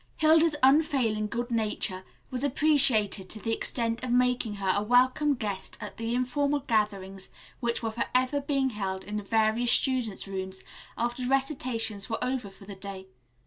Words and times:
Hilda's 0.17 0.55
unfailing 0.63 1.27
good 1.27 1.51
nature 1.51 2.03
was 2.31 2.43
appreciated 2.43 3.29
to 3.29 3.39
the 3.39 3.53
extent 3.53 4.03
of 4.03 4.11
making 4.11 4.55
her 4.55 4.73
a 4.75 4.81
welcome 4.81 5.35
guest 5.35 5.77
at 5.79 5.97
the 5.97 6.15
informal 6.15 6.61
gatherings 6.61 7.29
which 7.59 7.83
were 7.83 7.91
forever 7.91 8.41
being 8.41 8.71
held 8.71 9.03
in 9.03 9.17
the 9.17 9.21
various 9.23 9.71
students' 9.71 10.27
rooms 10.27 10.63
after 10.97 11.27
recitations 11.27 12.09
were 12.09 12.23
over 12.23 12.49
for 12.49 12.65
the 12.65 12.73
day. 12.73 13.09